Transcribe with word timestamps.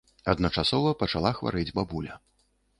Адначасова 0.31 0.95
пачала 1.03 1.35
хварэць 1.43 1.69
бабуля. 1.79 2.21